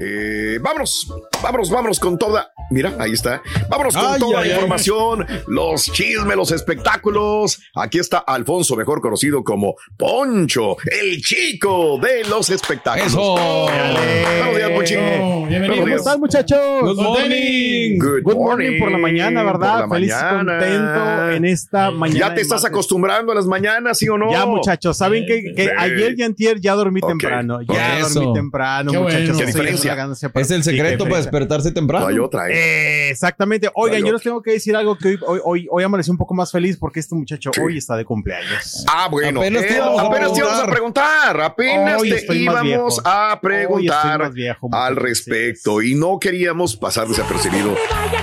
[0.00, 1.06] Eh, vámonos,
[1.42, 2.50] vámonos, vámonos con toda.
[2.70, 3.40] Mira, ahí está.
[3.70, 4.60] Vámonos con Ay, toda ay, la ay.
[4.60, 7.58] información, los chismes, los espectáculos.
[7.74, 13.06] Aquí está Alfonso, mejor conocido como Poncho, el chico de los espectáculos.
[13.08, 13.36] Eso.
[13.36, 15.48] Buenos días, Ponchín.
[15.48, 15.82] Bienvenido.
[15.82, 16.58] ¿Cómo están, muchachos?
[16.82, 17.98] Good morning.
[17.98, 19.80] Good, Good morning por la mañana, ¿verdad?
[19.80, 20.58] la Feliz mañana.
[20.58, 22.20] contento en esta mañana.
[22.20, 22.70] ¿Ya te estás martes.
[22.70, 24.30] acostumbrando a las mañanas, sí o no?
[24.30, 27.08] Ya, muchachos, saben que, que ayer y antier ya dormí Ok.
[27.08, 27.62] temprano.
[27.62, 28.20] Ya Eso.
[28.20, 29.36] dormí temprano, Qué muchachos.
[29.36, 29.77] bueno.
[29.82, 32.06] ¿Qué Sí, ganancia para- Es el Sí, qué secreto para despertarse No temprano.
[32.06, 32.52] hay otra, ¿eh?
[32.54, 33.70] Eh, exactamente.
[33.74, 36.18] Oigan, Hay yo les tengo que decir algo que hoy, hoy, hoy, hoy amanecí un
[36.18, 37.60] poco más feliz porque este muchacho Sí.
[37.60, 38.84] hoy está de cumpleaños.
[38.88, 39.40] Ah, bueno.
[39.40, 41.40] Apenas te eh, íbamos a apenas te íbamos a preguntar.
[41.40, 45.82] Apenas Hoy te íbamos a preguntar viejo, al respecto.
[45.82, 47.74] Y no queríamos pasar desapercibido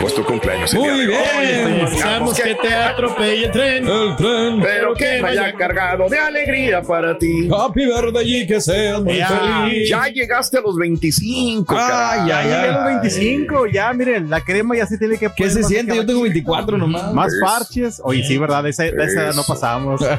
[0.01, 0.73] vuestro cumpleaños.
[0.73, 1.07] Muy hoy.
[1.07, 1.85] bien.
[1.85, 3.87] Deseamos que te atropelle el tren.
[3.87, 4.61] El tren.
[4.61, 7.47] Pero que vaya cargado de alegría para ti.
[7.51, 9.27] Happy birthday y que seas muy Ya.
[9.27, 9.89] feliz.
[9.89, 11.25] Ya llegaste a los 25.
[11.45, 12.27] Ay, caray.
[12.27, 12.93] Ya ay, llegué a los ay.
[12.95, 15.95] 25, ya miren, la crema ya se tiene que ¿Qué se siente?
[15.95, 16.29] Yo tengo aquí.
[16.33, 17.13] 24 nomás.
[17.13, 18.01] Más parches.
[18.03, 18.65] Oye, sí, ¿verdad?
[18.67, 20.01] Esa, de esa no pasamos.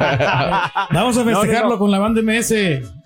[0.93, 1.79] Vamos a No, no, festejarlo no.
[1.79, 2.53] con la banda MS.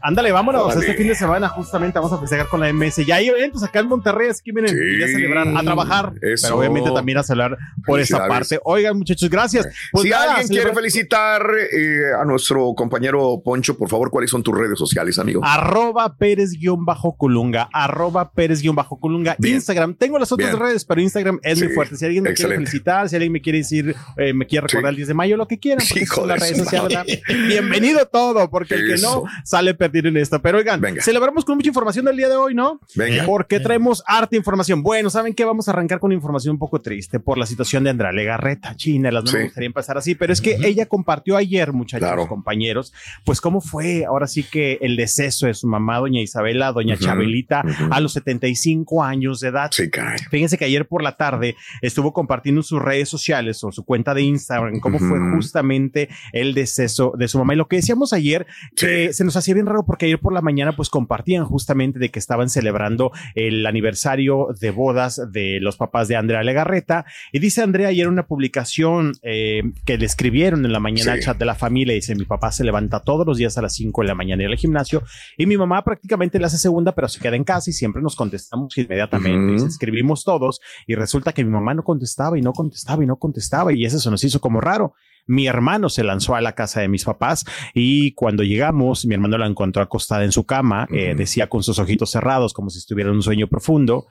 [0.03, 0.75] Ándale, vámonos.
[0.77, 3.05] Este fin de semana justamente vamos a festejar con la MS.
[3.05, 4.99] Ya hay eventos acá en Monterrey, así que miren, Sí.
[5.01, 6.47] ya celebrar, a trabajar, Eso.
[6.47, 8.59] pero obviamente también a celebrar por esa parte.
[8.65, 9.69] Oigan, muchachos, gracias.
[9.93, 11.43] Pues si nada, alguien quiere felicitar
[11.77, 15.43] eh, a nuestro compañero Poncho, por favor, ¿cuáles son tus redes sociales, amigo?
[15.45, 19.37] Arroba Pérez-Colunga, arroba Pérez-Colunga.
[19.43, 19.95] Instagram.
[19.95, 20.61] Tengo las otras Bien.
[20.63, 21.97] redes, pero Instagram es Sí, muy fuerte.
[21.97, 22.57] Si alguien me excelente.
[22.57, 24.95] quiere felicitar, si alguien me quiere decir, eh, me quiere recordar Sí.
[24.95, 26.59] el 10 de mayo, lo que quieran, porque su sociales.
[26.97, 27.23] madre.
[27.29, 27.47] ¿verdad?
[27.49, 30.41] Bienvenido todo, porque el que no sale perdido en esto.
[30.41, 31.03] Pero oigan, Venga.
[31.03, 32.81] celebramos con mucha información del día de hoy, ¿no?
[32.95, 33.25] Venga.
[33.27, 34.83] Porque traemos harta información.
[34.83, 35.45] Bueno, ¿saben qué?
[35.45, 39.11] Vamos a arrancar con información un poco triste por la situación de Andrea Legarreta, China.
[39.11, 39.37] Las no Sí.
[39.39, 42.27] me gustaría empezar así, pero es que ella compartió ayer, muchachos, Claro.
[42.29, 42.93] compañeros,
[43.25, 47.63] pues cómo fue ahora sí que el deceso de su mamá, doña Isabela, doña Chabelita,
[47.91, 49.71] a los 75 años de edad.
[49.73, 50.19] Sí, caray.
[50.31, 54.15] Fíjense que ayer por la tarde estuvo compartiendo en sus redes sociales o su cuenta
[54.15, 57.55] de Instagram cómo fue justamente el deceso de su mamá.
[57.55, 58.47] Y lo que decíamos ayer,
[58.77, 62.11] que se nos hacía bien raro porque ayer por la mañana pues compartían justamente de
[62.11, 67.05] que estaban celebrando el aniversario de bodas de los papás de Andrea Legarreta.
[67.33, 71.09] Y dice Andrea ayer una publicación eh, que le escribieron en la mañana Sí.
[71.11, 71.95] al chat de la familia.
[71.95, 74.47] Dice, mi papá se levanta todos los días a las 5 de la mañana y
[74.47, 75.03] al gimnasio
[75.39, 78.17] y mi mamá prácticamente le hace segunda, pero se queda en casa y siempre nos
[78.17, 79.39] contestamos inmediatamente.
[79.45, 79.53] Ujú.
[79.55, 83.17] Dice, escribimos todos y resulta que mi mamá no contestaba y no contestaba y no
[83.17, 84.95] contestaba y eso se nos hizo como raro.
[85.27, 87.45] Mi hermano se lanzó a la casa de mis papás
[87.75, 91.79] y cuando llegamos, mi hermano la encontró acostada en su cama, eh, decía con sus
[91.79, 94.07] ojitos cerrados como si estuviera en un sueño profundo.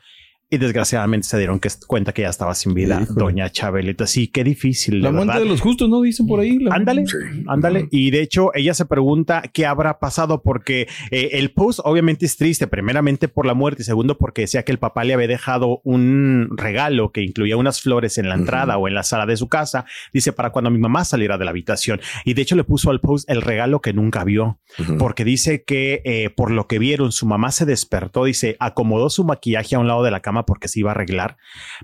[0.52, 3.20] Y desgraciadamente se dieron que, cuenta que ya estaba sin vida, Híjole.
[3.20, 4.08] doña Chabelita.
[4.08, 5.00] Sí, qué difícil.
[5.02, 5.42] La muerte verdad.
[5.44, 6.02] de los justos, ¿no?
[6.02, 6.58] Dicen por ahí.
[6.58, 7.18] La- Ándale, Sí.
[7.48, 7.88] ándale.
[7.92, 12.36] Y de hecho, ella se pregunta qué habrá pasado porque eh, el post obviamente es
[12.36, 15.82] triste, primeramente por la muerte y segundo porque decía que el papá le había dejado
[15.84, 19.48] un regalo que incluía unas flores en la entrada o en la sala de su
[19.50, 19.86] casa.
[20.14, 22.00] Dice para cuando mi mamá saliera de la habitación.
[22.26, 24.58] Y de hecho le puso al post el regalo que nunca vio
[24.98, 29.24] porque dice que eh, por lo que vieron, su mamá se despertó, dice, acomodó su
[29.24, 31.38] maquillaje a un lado de la cama porque se iba a arreglar.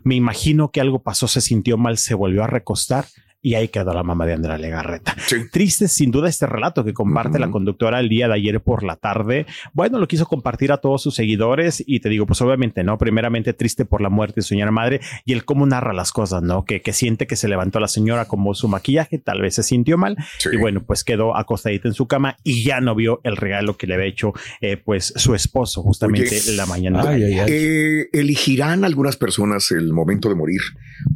[0.04, 3.06] Me imagino que algo pasó, se sintió mal, se volvió a recostar
[3.45, 5.15] y ahí quedó la mamá de Andrea Legarreta.
[5.27, 5.36] Sí.
[5.51, 8.95] Triste sin duda este relato que comparte la conductora el día de ayer por la
[8.95, 9.45] tarde.
[9.74, 12.97] Bueno, lo quiso compartir a todos sus seguidores y te digo, pues obviamente, ¿no?
[12.97, 16.42] Primeramente triste por la muerte de su señora madre y el cómo narra las cosas,
[16.42, 16.65] ¿no?
[16.65, 19.97] Que, que siente que se levantó la señora como su maquillaje, tal vez se sintió
[20.00, 20.50] mal Sí.
[20.51, 23.86] y bueno, pues quedó acostadita en su cama y ya no vio el regalo que
[23.86, 27.03] le había hecho eh, pues su esposo justamente Oye, la mañana.
[27.07, 27.44] Ay, ay, ayer.
[27.44, 27.51] ay.
[27.53, 30.62] Eh, ¿Elegirán algunas personas el momento de morir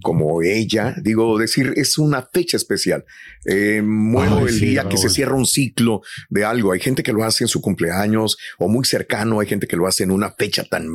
[0.04, 0.94] como ella?
[1.02, 3.06] Digo, decir, es una una fecha especial.
[3.46, 6.72] Eh, muero Ay, el sí, día que se cierra un ciclo de algo.
[6.72, 9.40] Hay gente que lo hace en su cumpleaños o muy cercano.
[9.40, 10.88] Hay gente que lo hace en una fecha tan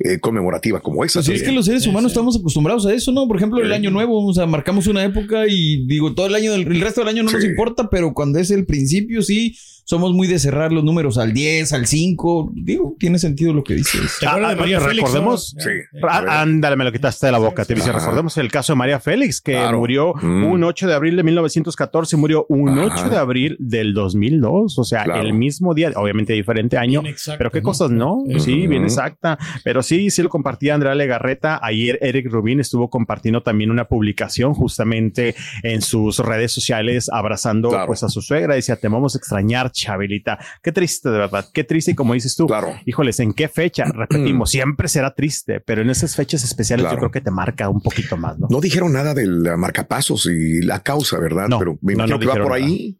[0.00, 1.20] eh, conmemorativa como esa.
[1.22, 3.26] Pues es que los seres humanos estamos acostumbrados a eso, ¿no?
[3.28, 6.52] Por ejemplo, el año nuevo, o sea, marcamos una época y digo, todo el año,
[6.52, 10.12] del- el resto del año no nos importa, pero cuando es el principio, sí, somos
[10.12, 12.52] muy de cerrar los números al 10, al 5.
[12.54, 14.16] Digo, tiene sentido lo que dices.
[14.20, 14.96] ¿Te acuerdas de Ah, María ah, Félix?
[15.08, 15.62] recordemos- no?
[15.62, 15.70] Sí.
[16.08, 16.30] Ah, ver.
[16.30, 17.64] Ándale, me lo quitaste de la boca.
[17.64, 17.98] Te dice, Ajá.
[18.00, 19.78] recordemos el caso de María Félix, que Claro.
[19.78, 20.44] murió Mm.
[20.46, 22.84] un 8 de abril de 1914, murió un Ajá.
[22.94, 25.20] 8 de abril del 2002, o sea, Claro.
[25.20, 27.64] el mismo día, obviamente diferente año, Bien exacto, pero qué ¿no?
[27.64, 28.22] cosas, ¿no?
[28.38, 29.38] Sí, bien exacta.
[29.64, 31.60] Pero sí, sí lo compartía Andrea Legarreta.
[31.62, 37.86] Ayer Eric Rubin estuvo compartiendo también una publicación justamente en sus redes sociales abrazando Claro.
[37.86, 38.54] pues a su suegra.
[38.54, 40.38] Decía, te vamos a extrañar, Chabelita.
[40.62, 41.44] Qué triste, de verdad.
[41.52, 41.90] Qué triste.
[41.90, 42.74] Y como dices tú, Claro.
[42.86, 43.84] híjoles, ¿en qué fecha?
[43.84, 46.96] Repetimos, siempre será triste, pero en esas fechas especiales Claro.
[46.96, 48.46] yo creo que te marca un poquito más, ¿no?
[48.48, 51.48] No dijeron nada del marcapasos y la causa, ¿verdad?
[51.48, 52.54] No, Pero me no, imagino no que va por nada.
[52.56, 52.98] ahí.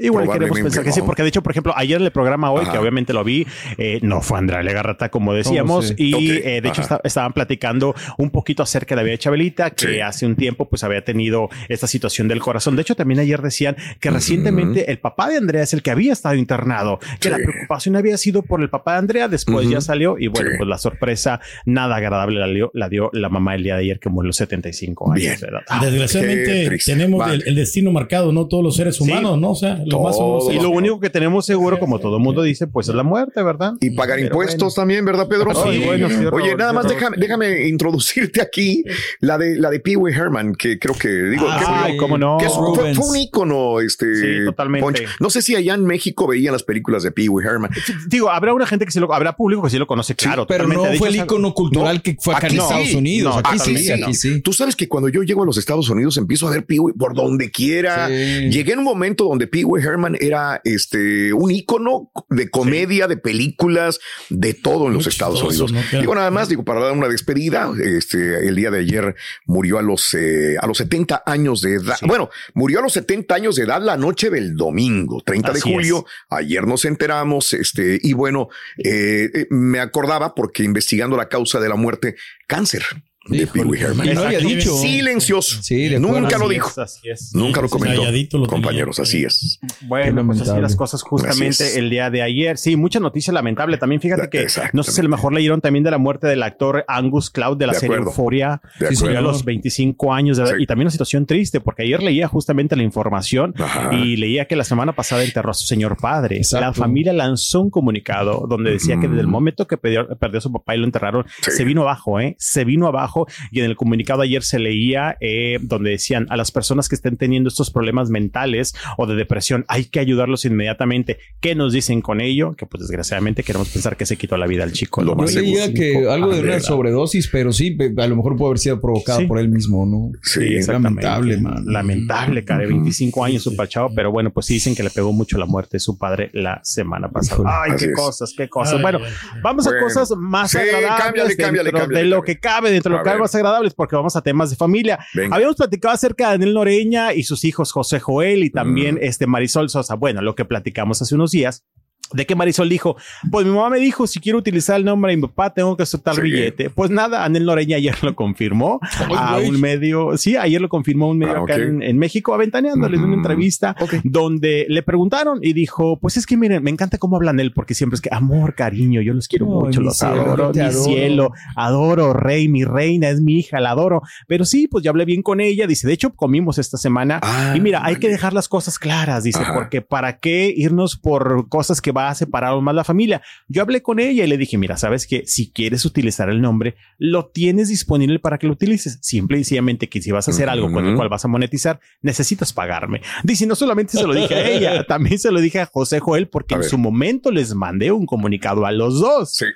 [0.00, 2.62] Igual queremos pensar que sí, porque de hecho, por ejemplo, ayer en el programa hoy,
[2.62, 2.72] Ajá.
[2.72, 3.46] que obviamente lo vi,
[3.78, 5.94] eh, no fue Andrea Legarreta, como decíamos, sí.
[5.98, 9.86] y eh, de hecho estaban platicando un poquito acerca de la vida de Chabelita, que
[9.94, 10.00] Sí.
[10.00, 12.76] hace un tiempo pues había tenido esta situación del corazón.
[12.76, 16.12] De hecho, también ayer decían que recientemente el papá de Andrea es el que había
[16.12, 17.30] estado internado, que Sí.
[17.30, 20.56] la preocupación había sido por el papá de Andrea, después ya salió y bueno, Sí.
[20.58, 23.98] pues la sorpresa nada agradable la dio, la dio la mamá el día de ayer
[24.00, 25.40] que murió a los 75 años Bien.
[25.40, 25.60] de edad.
[25.80, 27.34] Qué Desgraciadamente tenemos Vale.
[27.36, 29.04] el, el destino marcado, no todos los seres Sí.
[29.04, 29.50] humanos, ¿no?
[29.50, 30.16] O sea, más.
[30.54, 33.42] Y lo único que tenemos seguro, como todo el mundo dice, pues es la muerte,
[33.42, 33.72] ¿verdad?
[33.80, 35.54] Y pagar Pero impuestos también, ¿verdad, Pedro?
[35.54, 38.84] Sí, bueno, sí, Oye, nada más déjame, déjame introducirte aquí
[39.20, 42.36] la de la de Pee Wee Herman, que creo que digo, Ah, que, cómo no.
[42.38, 44.84] que es- fue, un ícono, este Sí, totalmente.
[44.84, 45.02] Poncho.
[45.18, 47.70] No sé si allá en México veían las películas de Pee Wee Herman.
[48.08, 50.46] Digo, habrá una gente que sí lo, habrá público que sí lo conoce, claro.
[50.46, 52.66] Pero no fue el ícono cultural no, que fue acá aquí en sí.
[52.68, 53.34] Estados Unidos.
[53.34, 54.14] No, aquí sí, totalmente aquí no.
[54.14, 54.40] sí.
[54.40, 56.92] Tú sabes que cuando yo llego a los Estados Unidos empiezo a ver Pee Wee
[56.92, 58.08] por donde quiera.
[58.08, 58.50] Sí.
[58.50, 63.16] Llegué en un momento donde Pee Wee Herman era este un ícono de comedia, de
[63.16, 65.72] películas, de todo en los Estados Unidos.
[65.72, 65.80] ¿no?
[65.80, 66.00] Claro.
[66.00, 67.70] Digo nada más, digo para dar una despedida.
[67.82, 69.14] Este el día de ayer
[69.46, 71.98] murió a los eh, a los 70 años de edad.
[72.02, 75.74] Bueno, murió a los 70 años de edad la noche del domingo, 30 Así de
[75.74, 76.06] julio.
[76.28, 78.48] Ayer nos enteramos, este y bueno,
[78.78, 82.16] eh, eh, me acordaba porque investigando la causa de la muerte,
[82.46, 82.84] cáncer
[83.26, 84.08] de Pee Wee Herman.
[84.08, 84.74] Y no había dicho.
[84.76, 85.62] Silencioso.
[85.62, 85.90] Sí.
[85.98, 86.70] Nunca lo dijo.
[86.70, 87.30] es, así es.
[87.34, 88.02] Nunca lo comentó.
[88.38, 88.46] lo.
[88.46, 89.60] Compañeros, así es.
[89.82, 92.56] Bueno, pues así las cosas justamente el día de ayer.
[92.58, 93.76] Sí, mucha noticia lamentable.
[93.76, 96.42] También fíjate que no sé si a lo mejor leyeron también de la muerte del
[96.42, 97.96] actor Angus Cloud de la De serie.
[97.96, 98.62] Euforia.
[98.78, 99.18] De Sí, acuerdo.
[99.18, 100.52] a los 25 años de edad.
[100.56, 100.62] Sí.
[100.62, 103.94] Y también una situación triste, porque ayer leía justamente la información Ajá.
[103.94, 106.38] y leía que la semana pasada enterró a su señor padre.
[106.38, 106.66] Exacto.
[106.66, 110.40] La familia lanzó un comunicado donde decía que desde el momento que perdió, perdió a
[110.40, 111.50] su papá y lo enterraron, Sí.
[111.50, 112.34] se vino abajo, ¿eh?
[112.38, 113.09] Se vino abajo.
[113.50, 117.16] Y en el comunicado ayer se leía eh, donde decían a las personas que estén
[117.16, 121.18] teniendo estos problemas mentales o de depresión, hay que ayudarlos inmediatamente.
[121.40, 122.52] ¿Qué nos dicen con ello?
[122.54, 125.02] Que pues desgraciadamente queremos pensar que se quitó la vida al chico.
[125.02, 125.22] Lo ¿no?
[125.22, 128.58] más Yo leía que algo de una sobredosis, pero sí, a lo mejor puede haber
[128.58, 129.26] sido provocada Sí.
[129.26, 130.12] por él mismo, ¿no?
[130.22, 131.02] Sí, Es exactamente.
[131.02, 131.64] lamentable, man.
[131.66, 135.12] Lamentable, cara, de 25 años, super chavo, pero bueno, pues sí dicen que le pegó
[135.12, 137.34] mucho la muerte de su padre la semana pasada.
[137.40, 137.50] Híjole.
[137.52, 137.96] Ay, Así qué es.
[137.96, 138.74] cosas, qué cosas.
[138.76, 139.40] Ay, bueno, ay, ay.
[139.42, 139.84] vamos a Bueno.
[139.86, 143.34] cosas más Sí, agradables cámbiale, cámbiale, cámbiale, de lo que cabe, dentro de lo más
[143.34, 144.98] agradables, porque vamos a temas de familia.
[145.14, 145.34] Venga.
[145.36, 149.68] Habíamos platicado acerca de Daniel Noreña y sus hijos José Joel y también este Marisol
[149.68, 149.94] Sosa.
[149.94, 151.64] Bueno, lo que platicamos hace unos días.
[152.12, 152.96] De que Marisol dijo,
[153.30, 155.86] pues mi mamá me dijo, si quiero utilizar el nombre de mi papá, tengo que
[155.86, 156.22] soltar Sí.
[156.22, 156.70] billete.
[156.70, 158.80] Pues nada, Anel Noreña ayer lo confirmó
[159.16, 162.98] a un medio, sí, ayer lo confirmó un medio Ah, acá en, en México, aventaneándoles
[162.98, 163.20] en una Ujú.
[163.22, 167.52] entrevista donde le preguntaron y dijo, pues es que miren, me encanta cómo hablan él,
[167.52, 170.84] porque siempre es que amor, cariño, yo los quiero mucho, los cielo, adoro, mi adoro.
[170.84, 174.02] cielo, adoro, rey, mi reina, es mi hija, la adoro.
[174.26, 177.54] Pero sí, pues ya hablé bien con ella, dice, de hecho comimos esta semana Ah,
[177.56, 179.54] y mira, hay que dejar las cosas claras, dice, Ajá.
[179.54, 183.22] porque para qué irnos por cosas que va a separar aún más la familia.
[183.48, 186.76] Yo hablé con ella y le dije, mira, sabes que si quieres utilizar el nombre,
[186.98, 188.98] lo tienes disponible para que lo utilices.
[189.02, 191.80] Simple y sencillamente que si vas a hacer algo con el cual vas a monetizar,
[192.02, 193.00] necesitas pagarme.
[193.24, 196.28] Dice, no solamente se lo dije a ella, también se lo dije a José Joel,
[196.28, 196.70] porque A en ver.
[196.70, 199.34] su momento les mandé un comunicado a los dos.
[199.34, 199.46] Sí.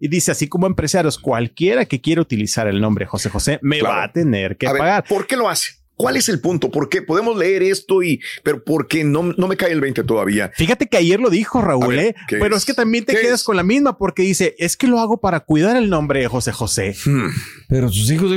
[0.00, 3.96] Y dice, así como empresarios, cualquiera que quiera utilizar el nombre José José me Claro.
[3.96, 5.04] va a tener que A ver, pagar.
[5.08, 5.72] ¿por qué lo hace?
[5.96, 6.70] ¿Cuál es el punto?
[6.70, 10.02] ¿Por qué podemos leer esto y, pero por qué no, no me cae el 20
[10.04, 10.50] todavía?
[10.54, 12.14] Fíjate que ayer lo dijo A Raúl, ver, ¿eh?
[12.28, 12.62] ¿qué pero es?
[12.62, 13.44] es que también te ¿Qué quedas es?
[13.44, 16.52] con la misma porque dice, es que lo hago para cuidar el nombre de José
[16.52, 16.96] José.
[17.04, 17.28] Hmm.
[17.68, 18.30] Pero sus hijos,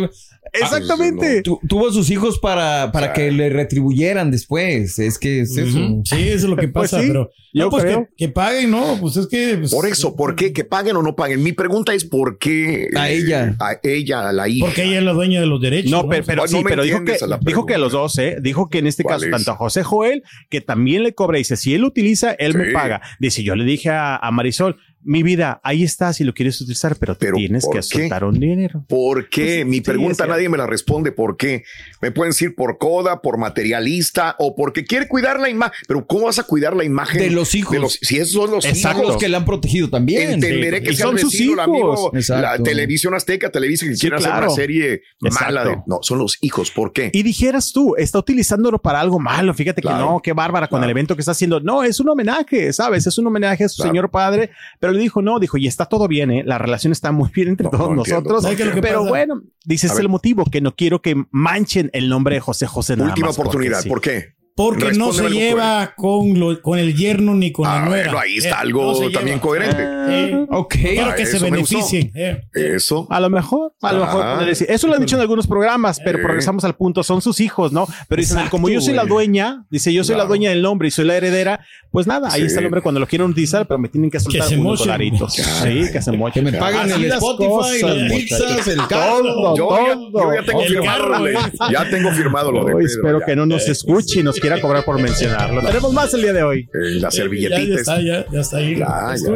[0.53, 1.41] Exactamente.
[1.41, 4.99] Tu- tuvo sus hijos para, para que le retribuyeran después.
[4.99, 6.01] Es que es eso.
[6.05, 8.07] Sí, eso es lo que Pues pasa, sí, pero yo no, pues creo.
[8.17, 8.97] que, que paguen, ¿no?
[8.99, 10.53] Pues es que pues, Por eso, ¿por qué?
[10.53, 11.41] Que paguen o no paguen.
[11.41, 13.55] Mi pregunta es por qué A eh, ella.
[13.59, 14.65] a ella, a la hija.
[14.65, 15.91] porque ella es la dueña de los derechos.
[15.91, 18.37] No, pero, pero No, sí, no pero dijo que, dijo que a los dos, ¿eh?
[18.41, 19.31] Dijo que en este ¿Cuál caso, es?
[19.31, 23.01] tanto a José Joel, que también le cobra, dice, si él utiliza, él me paga.
[23.19, 24.77] Dice, yo le dije a, a Marisol,
[25.07, 28.39] mi vida, ahí está si lo quieres utilizar, pero, Pero, tienes ¿por que soltar un
[28.39, 28.83] dinero.
[28.87, 29.59] ¿Por qué?
[29.61, 31.11] Pues, Mi sí, pregunta es nadie me la responde.
[31.11, 31.63] ¿Por qué?
[32.01, 35.73] Me pueden decir por coda, por materialista o porque quiere cuidar la imagen.
[35.87, 37.99] Pero ¿cómo vas a cuidar la imagen De los hijos.
[38.01, 38.99] si esos son los Exacto.
[38.99, 39.13] hijos.
[39.13, 40.31] Los que le han protegido también.
[40.31, 42.29] Entenderé Sí, que son el sus el amigo, hijos.
[42.29, 44.47] la televisión azteca, Televisa que Sí, quiere hacer claro.
[44.47, 45.63] una serie mala.
[45.65, 46.69] De- no, son los hijos.
[46.71, 47.09] ¿Por qué?
[47.13, 49.53] Y dijeras tú, está utilizándolo para algo malo.
[49.53, 50.05] Fíjate que Claro.
[50.11, 50.85] no, qué bárbara con Claro.
[50.85, 51.59] el evento que está haciendo.
[51.59, 53.07] No, es un homenaje, ¿sabes?
[53.07, 53.91] Es un homenaje a su Claro.
[53.91, 54.49] señor padre.
[54.79, 56.43] Pero le dijo, no, dijo, y está todo bien, ¿eh?
[56.45, 58.33] La relación está muy bien entre No, todos no nosotros.
[58.33, 59.09] no ¿Sabes qué es lo que pero pasa?
[59.09, 60.03] bueno, dice, A es ver.
[60.03, 63.35] el motivo que no quiero que manchen el nombre de José José nada Última más
[63.37, 63.81] porque oportunidad.
[63.81, 63.89] sí.
[63.89, 64.35] ¿Por qué?
[64.55, 68.05] Porque no se lleva con, lo- con el yerno ni con la Ah, nuera.
[68.11, 69.83] bueno, ahí está Eh, algo también coherente.
[70.09, 70.73] Eh, Ok.
[70.81, 72.11] quiero que se beneficien.
[72.15, 72.41] eh.
[72.55, 73.05] Eso.
[73.11, 74.49] A lo mejor, a lo mejor.
[74.49, 76.25] Eso lo han dicho en algunos programas, pero Sí.
[76.25, 77.03] regresamos al punto.
[77.03, 77.85] Son sus hijos, ¿no?
[78.09, 80.87] Pero dicen, Exacto, como yo soy la dueña, dice, yo soy la dueña del nombre
[80.87, 81.63] y soy la heredera,
[81.97, 82.45] pues nada, ahí Sí.
[82.45, 85.33] está el nombre cuando lo quieren utilizar, pero me tienen que soltar se unos dolaritos.
[85.33, 86.45] Sí, que se mochen.
[86.45, 89.55] Que me paguen el Spotify, cosas, las pizzas, el Todo, carro.
[89.57, 90.11] Yo ya, todo.
[90.11, 91.37] yo ya tengo El firmado de, eh.
[91.71, 93.25] ya tengo firmado lo de Pedro, espero ya.
[93.25, 95.59] que no nos escuche y nos quiera cobrar por mencionarlo.
[95.63, 96.59] Tenemos más el día de hoy.
[96.59, 97.79] Eh, la Ya, ya servilletita.
[97.79, 98.75] está, ya, ya está ahí.
[98.77, 99.35] Ya, Es ya, ya.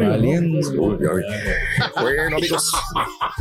[2.00, 2.72] Bueno, amigos,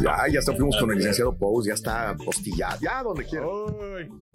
[0.04, 3.46] ya, ya fuimos con el licenciado Pous, ya está postillado, ya donde quiera.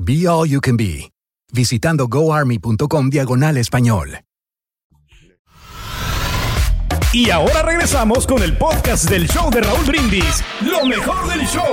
[0.00, 1.10] Be All You Can Be,
[1.52, 4.20] visitando goarmy.com diagonal español.
[7.12, 10.44] Y ahora regresamos con el podcast del show de Raúl Brindis.
[10.60, 11.72] Lo mejor del show.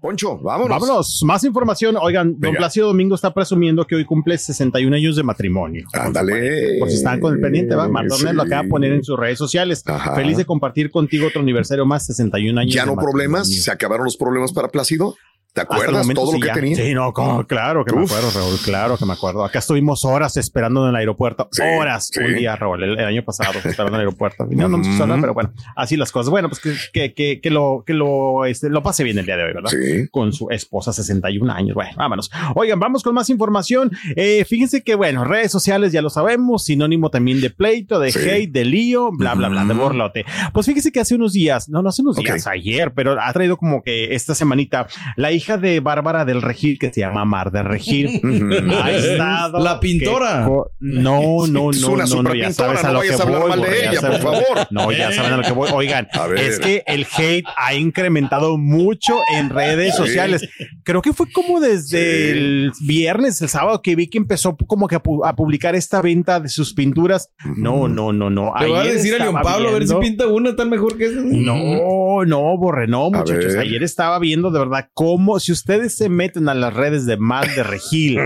[0.00, 0.80] Poncho, vámonos.
[0.80, 1.96] Vámonos, más información.
[2.00, 2.54] Oigan, don.
[2.54, 5.86] Plácido Domingo está presumiendo que hoy cumple 61 años de matrimonio.
[5.92, 6.78] Ándale.
[6.78, 7.88] Por si están con el pendiente, va.
[7.88, 9.82] Mardones lo acaba de poner en sus redes sociales.
[9.86, 10.14] Ajá.
[10.14, 12.74] Feliz de compartir contigo otro aniversario más, 61 años.
[12.74, 13.12] Ya de no matrimonio.
[13.12, 15.16] problemas, se acabaron los problemas para Plácido.
[15.56, 16.52] ¿Te acuerdas todo lo sí, que ya.
[16.52, 16.76] tenía?
[16.76, 19.44] Sí, no, como- claro que me acuerdo, Raúl, claro que me acuerdo.
[19.44, 21.48] Acá estuvimos horas esperando en el aeropuerto.
[21.50, 22.10] Sí, horas.
[22.12, 22.20] sí.
[22.22, 24.46] Un día, Raúl, el, el año pasado, esperando en el aeropuerto.
[24.56, 25.20] No, no hablar, Ujú.
[25.20, 26.30] pero bueno, así las cosas.
[26.30, 29.36] Bueno, pues que, que, que, que lo, que lo, este, lo pase bien el día
[29.36, 29.70] de hoy, ¿verdad?
[29.70, 30.08] Sí.
[30.10, 31.74] Con su esposa, 61 años.
[31.74, 32.30] Bueno, vámonos.
[32.54, 33.90] Oigan, vamos con más información.
[34.14, 38.50] Eh, fíjense que, bueno, redes sociales ya lo sabemos, sinónimo también de pleito, de hate,
[38.50, 40.24] de lío, bla, bla, bla, de borlote.
[40.52, 43.56] Pues fíjense que hace unos días, no, no hace unos días, ayer, pero ha traído
[43.56, 44.86] como que esta semanita
[45.16, 48.20] la hija de Bárbara del Regil, que se llama Mar de Regil.
[48.82, 49.58] Ha estado.
[49.62, 50.46] La pintora.
[50.46, 53.22] que No, no, Es no, una no, no, ya sabes a no lo vayas que
[53.22, 53.50] a hablar voy.
[53.50, 54.66] mal de ella, por favor.
[54.70, 55.70] No, ya saben a lo que voy.
[55.72, 60.02] Oigan, es que el hate ha incrementado mucho en redes Sí.
[60.02, 60.48] sociales.
[60.82, 62.30] Creo que fue como desde Sí.
[62.38, 66.00] el viernes, el sábado, que vi que empezó como que a, pu- a publicar esta
[66.02, 67.30] venta de sus pinturas.
[67.56, 68.52] No, no, no, no.
[68.58, 71.06] Le voy a decir a León Pablo a ver si pinta una tan mejor que
[71.06, 71.20] esa.
[71.20, 73.54] no, no, borre, no, muchachos.
[73.56, 77.46] Ayer estaba viendo de verdad cómo, si ustedes se meten a las redes de Mar
[77.54, 78.18] de Regil,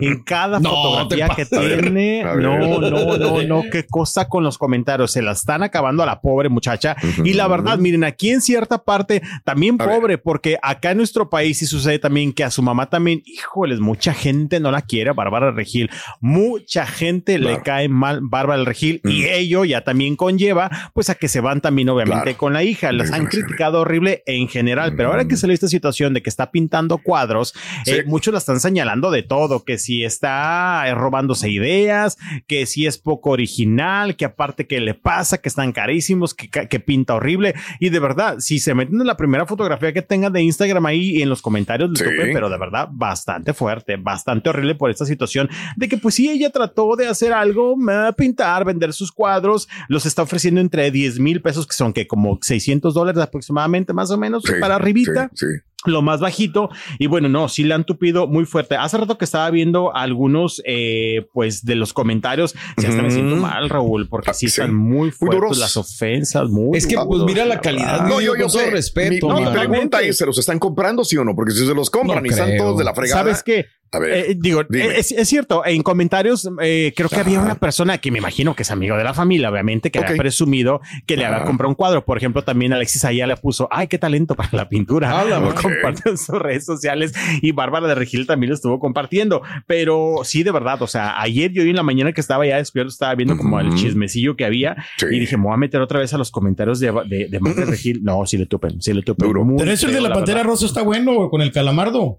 [0.00, 5.12] en cada No, fotografía que tiene, no, no, no, no, qué cosa con los comentarios.
[5.12, 6.96] Se la están acabando a la pobre muchacha.
[7.24, 9.96] Y la verdad, miren, aquí en cierta parte también A ver.
[9.96, 13.80] pobre, porque acá en nuestro país sí sucede también que a su mamá también, híjoles,
[13.80, 15.90] mucha gente no la quiere, Bárbara Regil.
[16.20, 21.28] Mucha gente le cae mal Bárbara Regil y ello ya también conlleva pues a que
[21.28, 22.38] se van también obviamente Claro.
[22.38, 22.92] con la hija.
[22.92, 25.38] Las han criticado horrible en general, pero ahora que Mm.
[25.38, 27.54] salió esta situación de que está está pintando cuadros,
[27.86, 32.86] eh, muchos la están señalando de todo, que si está eh, robándose ideas, que si
[32.86, 37.54] es poco original, que aparte que le pasa, que están carísimos, que, que pinta horrible.
[37.80, 41.22] Y de verdad, si se meten en la primera fotografía que tenga de Instagram ahí
[41.22, 42.04] en los comentarios, les Sí.
[42.04, 46.28] tope, pero de verdad bastante fuerte, bastante horrible por esta situación de que pues sí,
[46.30, 47.76] ella trató de hacer algo,
[48.16, 52.38] pintar, vender sus cuadros, los está ofreciendo entre 10 mil pesos, que son que como
[52.40, 55.60] 600 dólares aproximadamente, más o menos, Sí, para arribita sí, sí.
[55.86, 59.24] Lo más bajito y bueno no sí le han tupido muy fuerte hace rato que
[59.24, 63.42] estaba viendo algunos eh, pues de los comentarios ya hasta me siento Ujú.
[63.42, 64.60] mal Raúl porque sí, sí.
[64.60, 68.06] están muy fuertes las ofensas muy Es que, pues, mira la calidad.
[68.08, 71.16] No, yo, yo con todo respeto, Mi, mi pregunta es, ¿se los están comprando sí
[71.16, 71.34] o no?
[71.36, 73.20] Porque si se los compran No y están todos de la fregada.
[73.22, 74.98] sabes qué A ver, Eh, digo, dime.
[74.98, 78.62] es, es cierto, en comentarios eh, creo que había una persona que me imagino que
[78.62, 80.06] es amigo de la familia, obviamente, que Ok.
[80.06, 81.44] había presumido que le había Ah.
[81.44, 82.04] comprado un cuadro.
[82.04, 85.18] Por ejemplo, también Alexis allá le puso, ay, qué talento para la pintura.
[85.20, 89.42] Habla, Lo en sus redes sociales y Bárbara de Regil también lo estuvo compartiendo.
[89.66, 92.90] Pero sí, de verdad, o sea, ayer yo en la mañana que estaba ya despierto,
[92.90, 95.06] estaba viendo como el chismecillo que había Sí.
[95.10, 97.60] y dije, me voy a meter otra vez a los comentarios de, de, de Marta
[97.60, 98.02] de Regil.
[98.02, 99.30] No, sí le tupen, sí le tupen.
[99.56, 102.18] Pero ese el de la pantera rosa está bueno con el calamardo.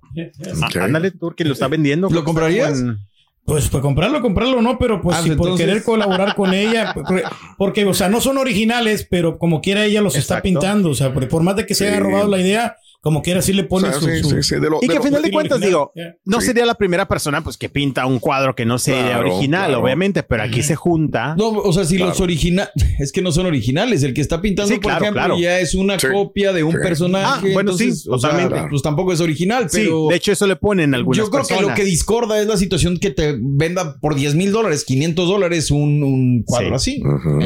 [0.61, 0.69] Ah.
[0.85, 2.09] Ándale, tú que lo está vendiendo.
[2.09, 2.79] ¿Lo comprarías?
[2.79, 2.97] en-
[3.45, 6.93] Pues, pues comprarlo, comprarlo no, pero pues Ah, si por querer colaborar con ella,
[7.57, 11.11] porque, o sea, no son originales, pero como quiera ella los está pintando, o sea,
[11.13, 11.91] por, por más de que se Sí.
[11.91, 14.43] haya robado la idea, como quiera sí le O pone sea, su, sí, su- sí,
[14.43, 15.89] sí, de lo- Y de que lo- a final de cuentas, original.
[15.95, 16.47] digo, no Sí.
[16.47, 19.83] sería la primera persona pues que pinta un cuadro que no sea Claro, original, claro.
[19.83, 21.35] obviamente, pero aquí se junta.
[21.37, 22.09] No, o sea, si Claro.
[22.11, 24.03] los originales, es que no son originales.
[24.03, 25.39] El que está pintando, Sí, por claro, ejemplo, claro.
[25.39, 26.07] ya es una Sí.
[26.11, 26.77] copia de un Sí.
[26.83, 27.25] personaje.
[27.49, 28.67] Ah, bueno, sí, entonces, o sea, totalmente.
[28.69, 31.61] pues tampoco es original, sí, pero de hecho eso le ponen algunas yo creo que
[31.61, 35.71] lo que discorda es la situación que te venda por 10 mil dólares, 500 dólares
[35.71, 36.95] un, un cuadro así.
[36.97, 37.01] Sí,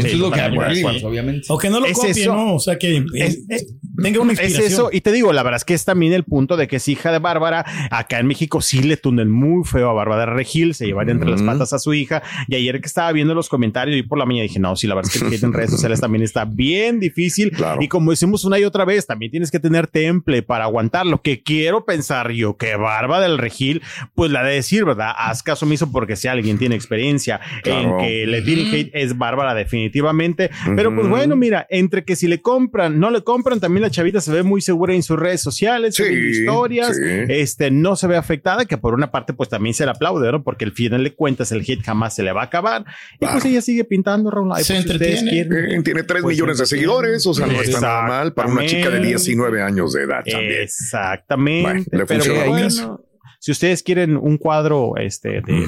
[0.07, 1.47] es lo que totalmente obviamente.
[1.49, 2.25] O que no lo Es copie.
[2.25, 2.55] ¿no?
[2.55, 3.67] O sea, que Es- es-
[4.01, 4.71] tenga una Es inspiración.
[4.73, 6.87] eso, y te digo, la verdad es que es también el punto de que es
[6.87, 7.65] hija de Bárbara.
[7.91, 11.29] Acá en México sí le tunden muy feo a Bárbara de Regil, se llevan entre
[11.29, 12.21] las patas a su hija.
[12.47, 14.95] Y ayer que estaba viendo los comentarios y por la mañana dije, no, sí, la
[14.95, 17.51] verdad es que el hate en redes sociales también está bien difícil.
[17.51, 17.81] Claro.
[17.81, 21.05] Y como decimos una y otra vez, también tienes que tener temple para aguantar.
[21.05, 23.81] Lo que quiero pensar yo, que Bárbara del Regil,
[24.15, 25.11] pues la de decir, ¿verdad?
[25.17, 27.99] Haz caso omiso porque si alguien tiene experiencia Claro.
[27.99, 30.49] en que le tiene hate es Bárbara definitivamente.
[30.75, 34.21] Pero pues bueno, mira, entre que si le compran, no le compran, también la chavita
[34.21, 37.03] se ve muy segura en sus redes sociales, Sí, subiendo historias, sí.
[37.29, 40.43] este, no se ve afectada, que por una parte pues también se le aplaude, ¿no?
[40.43, 42.85] Porque al final de cuentas el hit jamás se le va a acabar.
[43.19, 44.51] Y pues ella sigue pintando, Raúl.
[44.53, 45.31] Ay, Se pues, si ustedes entretiene.
[45.49, 45.79] quieren.
[45.79, 48.61] Eh, tiene 3 Pues millones de seguidores, o sea, no está nada mal para una
[48.65, 49.07] chica de Exactamente.
[49.09, 50.61] 19 años de edad también.
[50.61, 51.63] Exactamente.
[51.63, 53.01] Bueno, le pero bueno,
[53.43, 55.65] si ustedes quieren un cuadro este, de,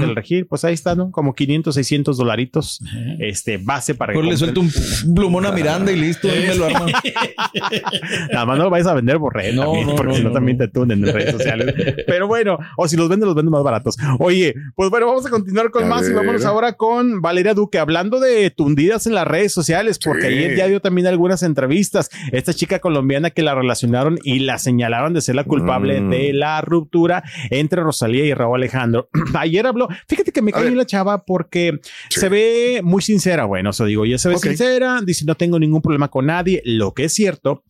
[0.00, 1.10] del Regir, pues ahí está, ¿no?
[1.10, 2.80] Como 500, 600 dolaritos,
[3.18, 4.70] este, base para que Mejor le suelto un
[5.12, 6.92] plumón a Miranda y listo, ahí me lo arman.
[8.32, 10.28] Nada más no lo vais a vender borré No, también, no, porque no, si no
[10.28, 11.74] no, también te tunden en redes sociales.
[12.06, 13.96] Pero bueno, o si los venden, los venden más baratos.
[14.20, 17.80] Oye, pues bueno, vamos a continuar con A más y vámonos ahora con Valeria Duque,
[17.80, 20.28] hablando de tundidas en las redes sociales, porque Sí.
[20.28, 22.08] ayer ya dio también algunas entrevistas.
[22.30, 26.10] Esta chica colombiana que la relacionaron y la señalaron de ser la culpable Mm.
[26.10, 27.15] de la ruptura
[27.50, 29.08] entre Rosalía y Raúl Alejandro.
[29.34, 31.78] ayer habló, fíjate que me cayó la chava porque
[32.10, 32.20] Sí.
[32.20, 34.42] se ve muy sincera, bueno, eso digo, ella se ve Ok.
[34.44, 37.62] sincera, dice no tengo ningún problema con nadie, lo que es cierto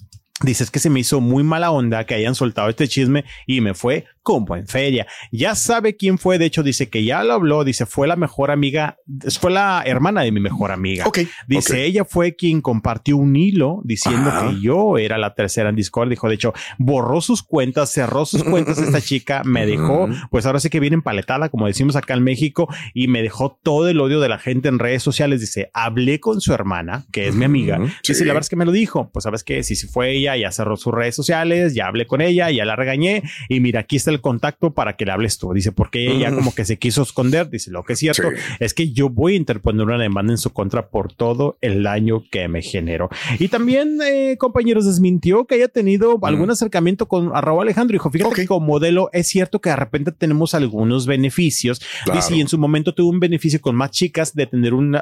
[0.42, 3.72] Dices que se me hizo muy mala onda que hayan soltado este chisme y me
[3.72, 5.06] fue como en feria.
[5.30, 8.50] Ya sabe quién fue, de hecho dice que ya lo habló, dice fue la mejor
[8.50, 8.98] amiga,
[9.40, 11.06] fue la hermana de mi mejor amiga.
[11.06, 11.20] Ok.
[11.46, 14.48] Dice, ella fue quien compartió un hilo diciendo Ajá.
[14.48, 16.08] que yo era la tercera en Discord.
[16.08, 18.78] Dijo, de hecho, borró sus cuentas, cerró sus cuentas.
[18.78, 22.68] Esta chica me dejó, pues ahora sí que viene empaletada, como decimos acá en México,
[22.94, 25.40] y me dejó todo el odio de la gente en redes sociales.
[25.40, 27.78] Dice, hablé con su hermana, que es mi amiga.
[27.78, 28.24] Dice, sí.
[28.24, 29.08] la verdad es que me lo dijo.
[29.12, 32.20] Pues sabes que si, si fue ella, ya cerró sus redes sociales, ya hablé con
[32.20, 33.22] ella, ya la regañé.
[33.48, 35.52] Y mira, aquí está el contacto para que le hables tú.
[35.52, 37.48] Dice, porque ella como que se quiso esconder.
[37.50, 38.36] Dice, lo que es cierto Sí.
[38.60, 42.22] es que yo voy a interponer una demanda en su contra por todo el daño
[42.30, 43.08] que me generó.
[43.38, 47.92] Y también, eh, compañeros, desmintió que haya tenido algún acercamiento con Raúl Alejandro.
[47.94, 51.80] Dijo, fíjate que como modelo es cierto que de repente tenemos algunos beneficios.
[52.04, 52.20] Claro.
[52.20, 54.96] Dice, y en su momento tuvo un beneficio con más chicas de tener un,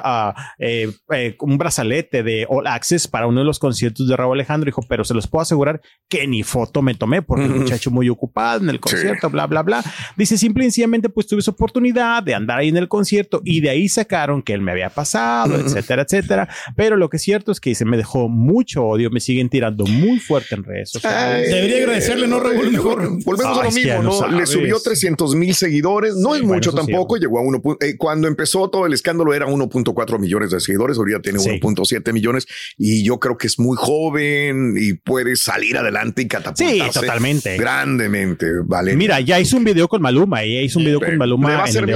[0.59, 4.65] eh, eh, un brazalete de All Access para uno de los conciertos de Raúl Alejandro.
[4.67, 8.09] Dijo, pero se los puedo asegurar que ni foto me tomé porque el muchacho muy
[8.09, 9.83] ocupado en el concierto concierto, bla, bla, bla.
[10.15, 13.61] Dice, simple y sencillamente, pues tuve esa oportunidad de andar ahí en el concierto y
[13.61, 16.49] de ahí sacaron que él me había pasado, etcétera, etcétera.
[16.75, 19.85] Pero lo que es cierto es que se me dejó mucho odio, me siguen tirando
[19.85, 21.49] muy fuerte en redes sociales.
[21.49, 22.71] Debería agradecerle, ¿no, Raúl?
[22.71, 23.23] Mejor.
[23.23, 24.39] Volvemos a Ay, lo que ya mismo, no ¿no?
[24.39, 26.15] Le subió 300 mil seguidores.
[26.15, 26.85] No es bueno, mucho eso sí.
[26.91, 27.17] tampoco.
[27.17, 27.61] Llegó a uno.
[27.81, 30.97] eh, cuando empezó todo el escándalo era 1.4 millones de seguidores.
[30.97, 31.49] Ahorita tiene Sí.
[31.61, 32.47] 1.7 millones.
[32.77, 36.83] Y yo creo que es muy joven y puede salir adelante y catapultarse.
[36.83, 37.57] Sí, totalmente.
[37.57, 38.94] Grandemente, vale.
[38.95, 41.67] Mira, ya hizo un video con Maluma, ella hizo un video con Maluma en el
[41.67, 41.95] servir,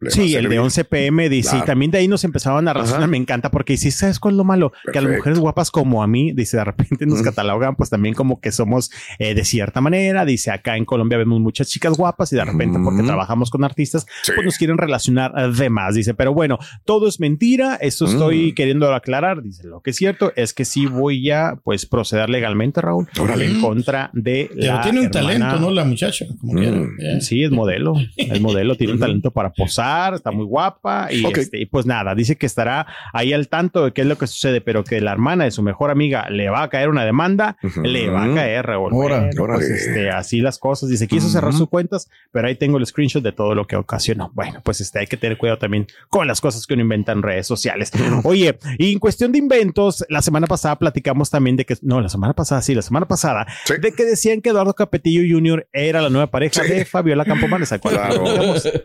[0.00, 0.58] de 11 le va a Sí, el de servir.
[0.60, 1.64] 11 pm dice, Claro.
[1.64, 3.06] y también de ahí nos empezaban a razonar, Ajá.
[3.06, 4.72] me encanta, porque dice, ¿sabes cuál es lo malo?
[4.92, 8.14] Que a las mujeres guapas como a mí, dice, de repente nos catalogan, pues también
[8.14, 12.32] como que somos eh, de cierta manera, dice, acá en Colombia vemos muchas chicas guapas
[12.32, 14.32] y de repente porque trabajamos con artistas, Sí.
[14.34, 18.52] pues nos quieren relacionar eh, de más, dice, pero bueno, todo es mentira, esto estoy
[18.52, 18.54] Mm.
[18.54, 22.80] queriendo aclarar, dice, lo que es cierto es que sí voy a, pues, proceder legalmente,
[22.80, 23.46] Raúl, Órale.
[23.46, 25.70] en contra de Pero la tiene un hermana- talento, ¿no?
[25.70, 26.56] La muchacha, como Mm.
[26.56, 26.78] quiera.
[27.16, 27.20] Eh.
[27.20, 27.94] Sí, es modelo.
[28.16, 32.14] Es modelo, tiene un talento para posar, está muy guapa y, este, y pues nada,
[32.14, 35.12] dice que estará ahí al tanto de qué es lo que sucede, pero que la
[35.12, 38.66] hermana de su mejor amiga le va a caer una demanda, le va a caer,
[38.66, 38.92] Raúl.
[38.94, 40.88] Ora, Bueno, pues, este, así las cosas.
[40.88, 44.30] Dice, quiso cerrar sus cuentas, pero ahí tengo el screenshot de todo lo que ocasionó.
[44.34, 47.22] Bueno, pues este, hay que tener cuidado también con las cosas que uno inventa en
[47.22, 47.90] redes sociales.
[48.24, 52.08] Oye, y en cuestión de inventos, la semana pasada platicamos también de que, no, la
[52.08, 53.74] semana pasada, sí, la semana pasada, Sí.
[53.80, 55.68] de que decían que Eduardo Capetillo Jr.
[55.72, 56.68] era la nueva pareja Sí.
[56.72, 57.70] de Fabiola Campomanes.
[57.80, 58.24] Claro.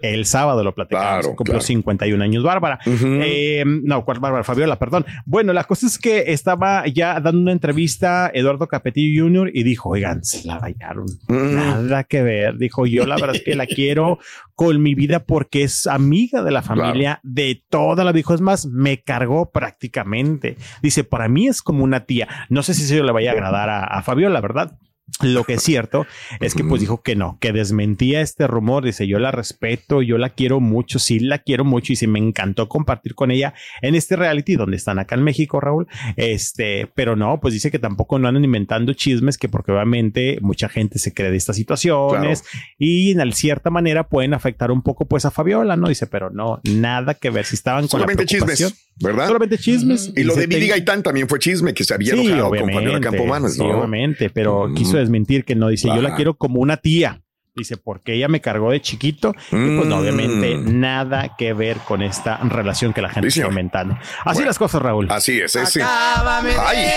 [0.01, 0.94] El sábado lo platicamos.
[0.99, 1.61] Claro, Cumplió claro.
[1.61, 2.79] 51 años Bárbara.
[2.85, 4.43] Eh, no, ¿cuál Bárbara?
[4.43, 5.05] Fabiola, perdón.
[5.25, 9.51] Bueno, la cosa es que estaba ya dando una entrevista Eduardo Capetillo Jr.
[9.53, 11.05] y dijo, oigan, se la bañaron.
[11.27, 11.55] Mm.
[11.55, 12.57] Nada que ver.
[12.57, 14.19] Dijo, yo la verdad es que la quiero
[14.55, 18.33] con mi vida porque es amiga de la familia de toda la dijo.
[18.33, 20.57] Es más, me cargó prácticamente.
[20.81, 22.27] Dice, para mí es como una tía.
[22.49, 24.77] No sé si eso le vaya a agradar a, a Fabiola, ¿verdad?
[25.21, 26.05] Lo que es cierto
[26.41, 28.83] es que pues dijo que no, que desmentía este rumor.
[28.83, 32.19] Dice, yo la respeto, yo la quiero mucho, sí la quiero mucho y sí me
[32.19, 35.87] encantó compartir con ella en este reality donde están acá en México, Raúl.
[36.17, 40.69] Este, pero no, pues dice que tampoco no andan inventando chismes, que porque obviamente mucha
[40.69, 42.43] gente se cree de estas situaciones
[42.77, 45.87] y en cierta manera pueden afectar un poco pues a Fabiola, ¿no?
[45.87, 48.71] Dice, pero no, nada que ver si estaban con Solamente la preocupación.
[48.71, 49.27] chismes, ¿verdad?
[49.27, 50.11] Solamente chismes.
[50.15, 52.71] Y lo de Billy "Ten- Gaitán también fue chisme, que se había Sí, enojado con.
[52.73, 53.77] Fabiola Campomanes, sí, ¿no?
[53.77, 54.73] obviamente, pero Mm.
[54.75, 55.67] quiso desmentir que no.
[55.69, 57.21] Dice, yo la quiero como una tía.
[57.57, 59.33] Dice, porque ella me cargó de chiquito.
[59.47, 59.99] Y pues no, Mm.
[59.99, 63.51] obviamente nada que ver con esta relación que la gente Sí, está señor.
[63.53, 63.93] inventando.
[63.95, 64.45] Así Bueno.
[64.47, 65.07] las cosas, Raúl.
[65.09, 65.81] Así es, ese.
[65.81, 66.87] Ay,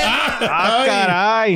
[0.43, 1.55] Ah, caray.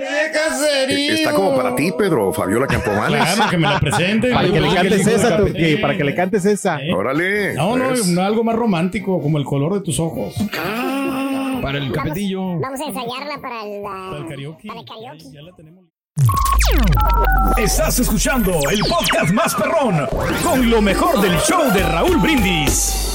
[0.00, 3.22] Eh, está como para ti, Pedro, Fabiola Campomanes.
[3.34, 4.32] Claro, que me la presente.
[4.32, 5.46] Para que le cantes esa, tú,
[5.80, 6.78] para que le cantes esa.
[6.94, 7.54] Órale.
[7.54, 8.06] No, pues.
[8.08, 10.34] no, algo más romántico, como el color de tus ojos.
[11.62, 12.58] Para el capetillo.
[12.58, 14.68] Vamos a ensayarla para el, ah, Para el karaoke.
[14.68, 15.32] Para el karaoke.
[15.32, 15.84] Ya la tenemos.
[17.56, 20.06] Estás escuchando el podcast más perrón
[20.42, 23.08] con lo mejor del show de Raúl Brindis.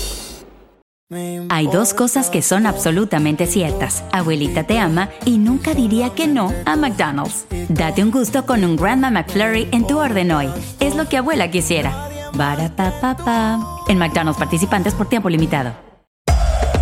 [1.49, 4.03] Hay dos cosas que son absolutamente ciertas.
[4.11, 7.45] Abuelita te ama y nunca diría que no a McDonald's.
[7.69, 10.49] Date un gusto con un Grandma McFlurry en tu orden hoy.
[10.79, 12.09] Es lo que abuela quisiera.
[12.33, 13.59] Barapapapa.
[13.87, 15.92] En McDonald's participantes por tiempo limitado.